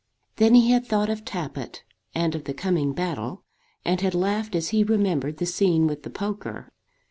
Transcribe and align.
Then 0.37 0.55
he 0.55 0.71
had 0.71 0.83
thought 0.87 1.11
of 1.11 1.23
Tappitt 1.23 1.83
and 2.15 2.33
of 2.33 2.45
the 2.45 2.55
coming 2.55 2.91
battle, 2.91 3.43
and 3.85 4.01
had 4.01 4.15
laughed 4.15 4.55
as 4.55 4.69
he 4.69 4.83
remembered 4.83 5.37
the 5.37 5.45
scene 5.45 5.85
with 5.85 6.01
the 6.01 6.09
poker. 6.09 6.71